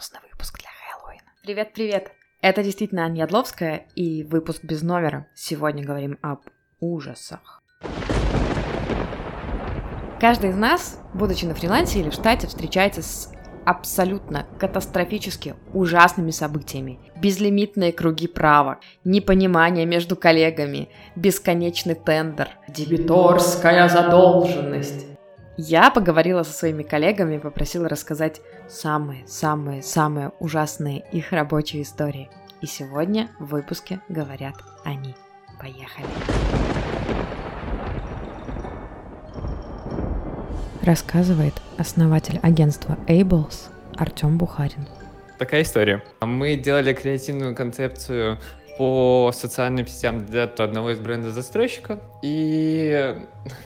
[0.00, 1.30] бонусный выпуск для Хэллоуина.
[1.42, 2.12] Привет-привет!
[2.40, 5.26] Это действительно Аня Ядловская и выпуск без номера.
[5.34, 6.40] Сегодня говорим об
[6.80, 7.62] ужасах.
[10.18, 13.30] Каждый из нас, будучи на фрилансе или в штате, встречается с
[13.66, 16.98] абсолютно катастрофически ужасными событиями.
[17.16, 25.10] Безлимитные круги правок, непонимание между коллегами, бесконечный тендер, дебиторская задолженность.
[25.62, 28.40] Я поговорила со своими коллегами и попросила рассказать
[28.70, 32.30] самые-самые-самые ужасные их рабочие истории.
[32.62, 35.14] И сегодня в выпуске говорят они.
[35.60, 36.06] Поехали!
[40.80, 44.88] Рассказывает основатель агентства Ables Артем Бухарин.
[45.38, 46.02] Такая история.
[46.22, 48.38] Мы делали креативную концепцию
[48.80, 52.00] по социальным сетям для одного из бренда застройщика.
[52.22, 53.14] И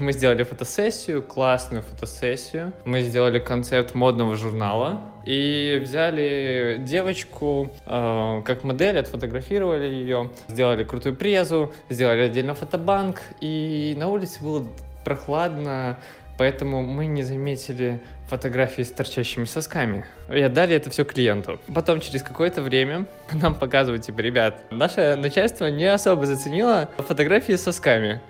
[0.01, 2.73] мы сделали фотосессию, классную фотосессию.
[2.85, 5.03] Мы сделали концепт модного журнала.
[5.25, 13.23] И взяли девочку э, как модель, отфотографировали ее, сделали крутую презу, сделали отдельно фотобанк.
[13.41, 14.67] И на улице было
[15.05, 16.01] прохладно,
[16.39, 20.05] поэтому мы не заметили фотографии с торчащими сосками.
[20.33, 21.61] И отдали это все клиенту.
[21.75, 27.63] Потом через какое-то время нам показывают, типа, ребят, наше начальство не особо заценило фотографии с
[27.63, 28.21] сосками.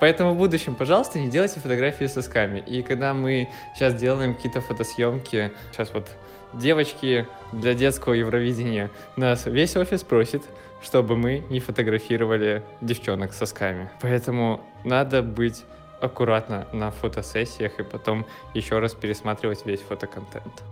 [0.00, 2.60] Поэтому в будущем, пожалуйста, не делайте фотографии с сосками.
[2.60, 6.08] И когда мы сейчас делаем какие-то фотосъемки, сейчас вот
[6.54, 10.42] девочки для детского Евровидения, нас весь офис просит,
[10.82, 13.90] чтобы мы не фотографировали девчонок с сосками.
[14.00, 15.64] Поэтому надо быть
[16.00, 20.62] аккуратно на фотосессиях и потом еще раз пересматривать весь фотоконтент.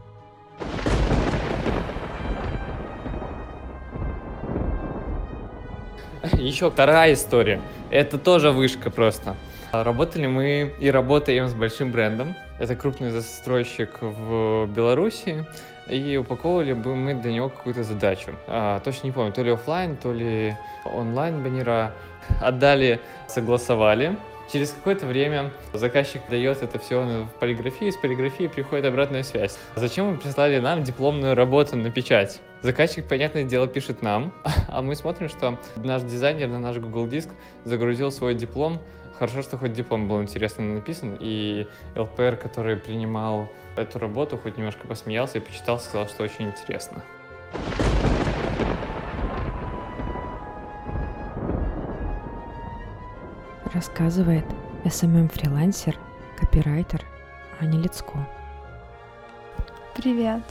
[6.38, 7.60] Еще вторая история.
[7.90, 9.36] Это тоже вышка просто.
[9.72, 12.34] Работали мы и работаем с большим брендом.
[12.58, 15.44] Это крупный застройщик в Беларуси.
[15.88, 18.30] И упаковывали бы мы для него какую-то задачу.
[18.46, 21.92] А, точно не помню, то ли офлайн, то ли онлайн баннера.
[22.40, 24.16] Отдали, согласовали.
[24.52, 29.58] Через какое-то время заказчик дает это все в полиграфии, с полиграфии приходит обратная связь.
[29.74, 32.40] Зачем вы прислали нам дипломную работу на печать?
[32.62, 34.32] Заказчик, понятное дело, пишет нам,
[34.68, 37.30] а мы смотрим, что наш дизайнер на наш Google Диск
[37.64, 38.80] загрузил свой диплом.
[39.18, 41.66] Хорошо, что хоть диплом был интересно написан, и
[41.96, 47.02] ЛПР, который принимал эту работу, хоть немножко посмеялся и почитал, сказал, что очень интересно.
[53.74, 54.44] Рассказывает
[54.84, 55.98] SMM-фрилансер,
[56.38, 57.02] копирайтер
[57.60, 58.26] Аня Лицко.
[59.96, 60.42] Привет.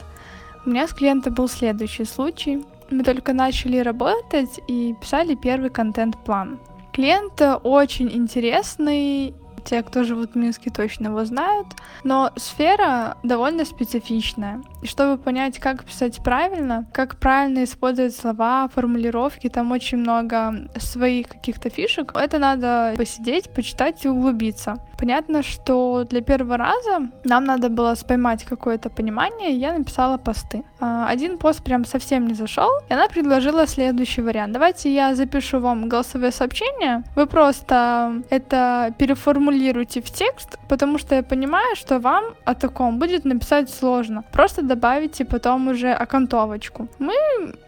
[0.65, 2.65] У меня с клиентом был следующий случай.
[2.89, 6.59] Мы только начали работать и писали первый контент-план.
[6.91, 11.67] Клиент очень интересный те, кто живут в Минске, точно его знают.
[12.03, 14.61] Но сфера довольно специфичная.
[14.81, 21.27] И чтобы понять, как писать правильно, как правильно использовать слова, формулировки, там очень много своих
[21.27, 24.77] каких-то фишек, это надо посидеть, почитать и углубиться.
[24.97, 30.63] Понятно, что для первого раза нам надо было споймать какое-то понимание, и я написала посты.
[30.79, 34.53] А, один пост прям совсем не зашел, и она предложила следующий вариант.
[34.53, 38.93] Давайте я запишу вам голосовое сообщение, вы просто это
[39.53, 44.23] переформулируйте в текст, потому что я понимаю, что вам о таком будет написать сложно.
[44.31, 46.87] Просто добавите потом уже окантовочку.
[46.99, 47.13] Мы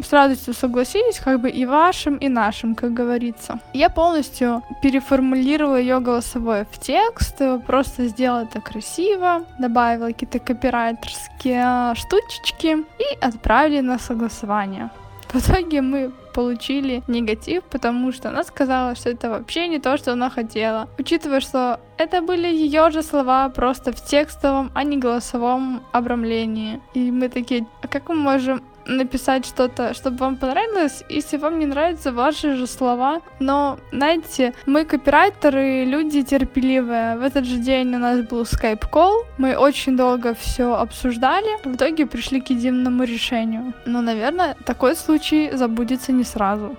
[0.04, 3.60] с радостью согласились, как бы и вашим, и нашим, как говорится.
[3.74, 12.78] Я полностью переформулировала ее голосовое в текст, просто сделал это красиво, добавила какие-то копирайтерские штучечки
[13.00, 14.90] и отправили на согласование.
[15.36, 20.14] В итоге мы получили негатив, потому что она сказала, что это вообще не то, что
[20.14, 20.88] она хотела.
[20.98, 26.80] Учитывая, что это были ее же слова просто в текстовом, а не голосовом обрамлении.
[26.94, 31.66] И мы такие, а как мы можем написать что-то, чтобы вам понравилось, если вам не
[31.66, 33.22] нравятся ваши же слова.
[33.40, 37.18] Но, знаете, мы копирайтеры, люди терпеливые.
[37.18, 42.06] В этот же день у нас был скайп-колл, мы очень долго все обсуждали, в итоге
[42.06, 43.74] пришли к единому решению.
[43.86, 46.76] Но, наверное, такой случай забудется не сразу.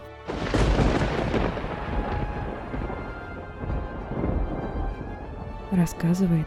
[5.72, 6.46] Рассказывает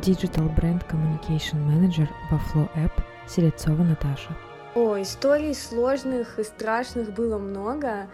[0.00, 2.92] Digital Brand Communication Manager Flow App
[3.26, 4.30] Селецова Наташа.
[4.76, 8.08] О, историй сложных и страшных было много.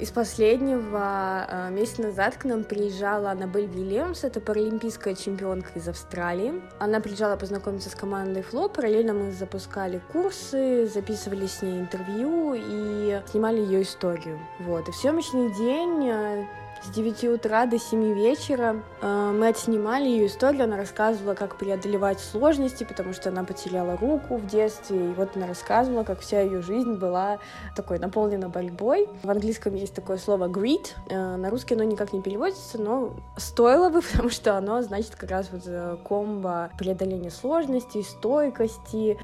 [0.00, 6.60] Из последнего э, месяц назад к нам приезжала Аннабель Вильямс, это паралимпийская чемпионка из Австралии.
[6.80, 13.22] Она приезжала познакомиться с командой Фло, параллельно мы запускали курсы, записывали с ней интервью и
[13.30, 14.40] снимали ее историю.
[14.58, 14.88] Вот.
[14.88, 16.46] И в съемочный день э,
[16.84, 18.82] с 9 утра до 7 вечера.
[19.00, 24.36] Э, мы отснимали ее историю, она рассказывала, как преодолевать сложности, потому что она потеряла руку
[24.36, 27.38] в детстве, и вот она рассказывала, как вся ее жизнь была
[27.76, 29.08] такой наполнена борьбой.
[29.22, 33.88] В английском есть такое слово grit, э, на русский оно никак не переводится, но стоило
[33.88, 39.18] бы, потому что оно значит как раз вот э, комбо преодоления сложностей, стойкости,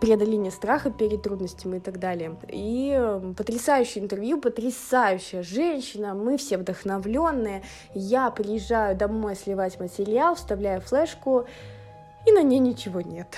[0.00, 2.36] преодоления страха перед трудностями и так далее.
[2.48, 6.58] И потрясающее интервью, потрясающая женщина, мы все
[7.04, 7.62] вдохновленные.
[7.94, 11.46] Я приезжаю домой сливать материал, вставляю флешку,
[12.26, 13.28] и на ней ничего нет.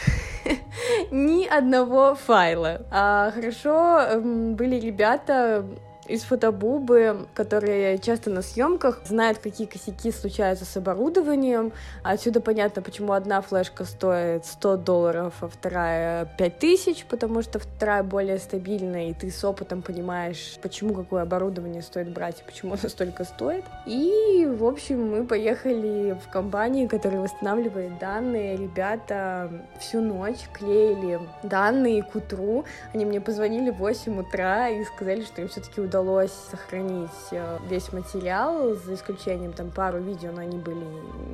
[1.11, 2.83] Ни одного файла.
[2.91, 5.65] А хорошо были ребята,
[6.09, 11.73] из фотобубы, которые часто на съемках знают, какие косяки случаются с оборудованием.
[12.03, 18.39] Отсюда понятно, почему одна флешка стоит 100 долларов, а вторая 5000, потому что вторая более
[18.39, 23.25] стабильная, и ты с опытом понимаешь, почему какое оборудование стоит брать и почему оно столько
[23.25, 23.65] стоит.
[23.87, 28.57] И, в общем, мы поехали в компанию, которая восстанавливает данные.
[28.57, 29.51] Ребята
[29.81, 32.65] всю ночь клеили данные к утру.
[32.95, 37.59] Они мне позвонили в 8 утра и сказали, что им все-таки удалось удалось сохранить э,
[37.69, 40.85] весь материал, за исключением там пару видео, но они были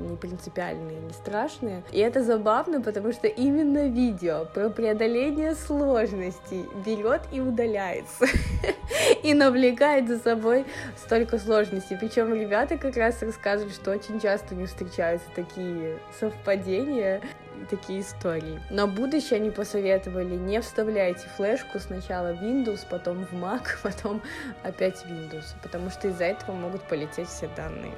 [0.08, 1.82] не принципиальные, не страшные.
[1.90, 8.26] И это забавно, потому что именно видео про преодоление сложностей берет и удаляется.
[9.22, 10.66] И навлекает за собой
[10.96, 11.96] столько сложностей.
[11.96, 17.20] Причем ребята как раз рассказывали, что очень часто не встречаются такие совпадения
[17.66, 18.60] такие истории.
[18.70, 24.22] На будущее они посоветовали не вставляйте флешку сначала в Windows, потом в Mac, потом
[24.62, 27.94] опять в Windows, потому что из-за этого могут полететь все данные.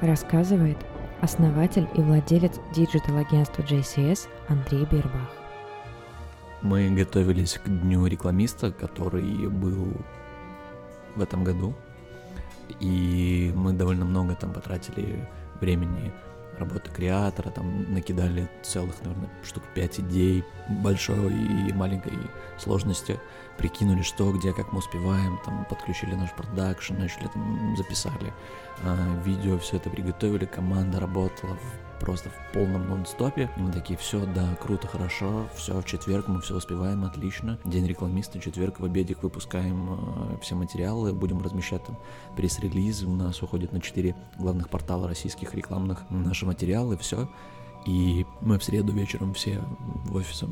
[0.00, 0.78] Рассказывает
[1.20, 5.30] основатель и владелец диджитал-агентства JCS Андрей Бербах.
[6.60, 9.92] Мы готовились к дню рекламиста, который был
[11.14, 11.74] в этом году.
[12.80, 13.21] И
[13.72, 15.28] довольно много там потратили
[15.60, 16.12] времени
[16.58, 22.12] работы креатора, там накидали целых, наверное, штук 5 идей большой и маленькой
[22.58, 23.18] сложности,
[23.58, 28.32] прикинули, что, где, как мы успеваем, там подключили наш продакшн, начали там, записали
[28.82, 31.56] э, видео, все это приготовили, команда работала
[32.02, 33.48] просто в полном нон-стопе.
[33.56, 37.58] И мы такие, все, да, круто, хорошо, все, в четверг мы все успеваем, отлично.
[37.64, 41.96] День рекламиста, четверг в обедик выпускаем э, все материалы, будем размещать там
[42.36, 47.28] пресс-релизы, у нас уходит на 4 главных портала российских рекламных наши материалы, все.
[47.86, 49.60] И мы в среду вечером все
[50.04, 50.46] в офисе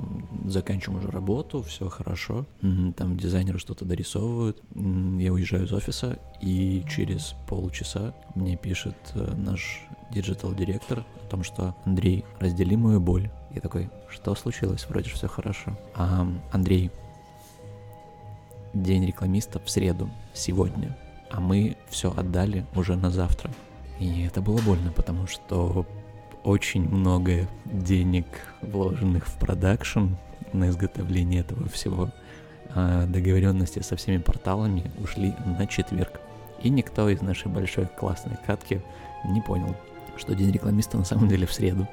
[0.47, 2.45] заканчиваем уже работу, все хорошо.
[2.97, 4.61] Там дизайнеры что-то дорисовывают.
[4.75, 11.77] Я уезжаю из офиса, и через полчаса мне пишет э, наш диджитал-директор о том, что
[11.85, 13.31] Андрей, раздели мою боль.
[13.55, 14.87] Я такой, что случилось?
[14.89, 15.77] Вроде все хорошо.
[15.95, 16.91] А, Андрей,
[18.75, 20.97] день рекламиста в среду, сегодня,
[21.31, 23.51] а мы все отдали уже на завтра.
[23.99, 25.87] И это было больно, потому что
[26.45, 28.27] очень много денег,
[28.63, 30.15] вложенных в продакшн,
[30.53, 32.11] на изготовление этого всего,
[32.75, 36.21] а договоренности со всеми порталами ушли на четверг.
[36.63, 38.81] И никто из нашей большой классной катки
[39.25, 39.77] не понял,
[40.17, 41.87] что день рекламиста на самом деле в среду.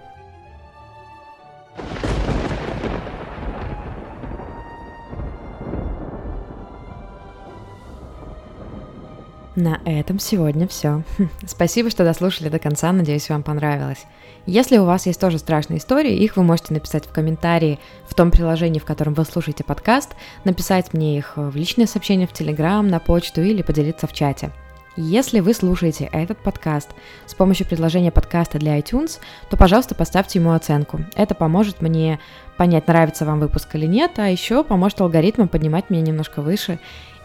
[9.57, 11.01] На этом сегодня все.
[11.47, 14.05] Спасибо, что дослушали до конца, надеюсь, вам понравилось.
[14.45, 18.29] Если у вас есть тоже страшные истории, их вы можете написать в комментарии в том
[18.29, 20.11] приложении, в котором вы слушаете подкаст,
[20.43, 24.51] написать мне их в личное сообщение в Телеграм, на почту или поделиться в чате.
[24.95, 26.89] Если вы слушаете этот подкаст
[27.25, 29.17] с помощью предложения подкаста для iTunes,
[29.49, 30.99] то, пожалуйста, поставьте ему оценку.
[31.15, 32.19] Это поможет мне
[32.57, 36.77] понять, нравится вам выпуск или нет, а еще поможет алгоритмам поднимать меня немножко выше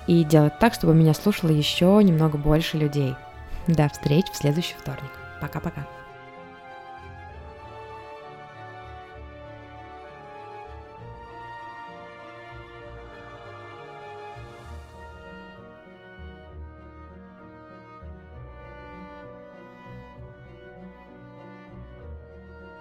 [0.06, 3.14] и делать так, чтобы меня слушало еще немного больше людей.
[3.66, 5.10] До встречи в следующий вторник.
[5.40, 5.86] Пока-пока.